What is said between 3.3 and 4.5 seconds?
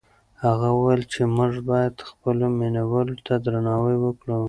درناوی وکړو.